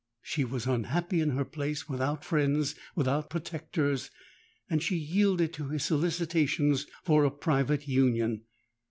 [0.23, 4.09] She was unhappy in her place—without friends—without protectors;
[4.67, 8.41] and she yielded to his solicitations for a private union.